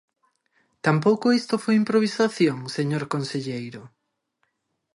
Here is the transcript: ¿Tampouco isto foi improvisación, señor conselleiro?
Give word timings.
¿Tampouco 0.85 1.35
isto 1.39 1.55
foi 1.63 1.73
improvisación, 1.83 2.57
señor 2.75 3.03
conselleiro? 3.13 3.81